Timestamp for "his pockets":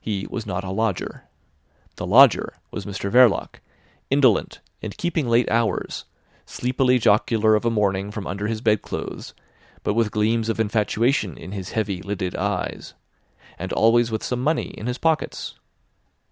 14.86-15.58